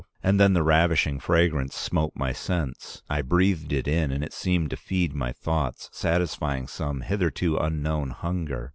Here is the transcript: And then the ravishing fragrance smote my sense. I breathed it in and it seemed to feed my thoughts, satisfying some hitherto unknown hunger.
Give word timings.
And 0.23 0.39
then 0.39 0.53
the 0.53 0.63
ravishing 0.63 1.19
fragrance 1.19 1.75
smote 1.75 2.13
my 2.15 2.33
sense. 2.33 3.03
I 3.07 3.21
breathed 3.21 3.71
it 3.71 3.87
in 3.87 4.09
and 4.11 4.23
it 4.23 4.33
seemed 4.33 4.71
to 4.71 4.75
feed 4.75 5.13
my 5.13 5.31
thoughts, 5.31 5.91
satisfying 5.93 6.65
some 6.65 7.01
hitherto 7.01 7.55
unknown 7.57 8.09
hunger. 8.09 8.69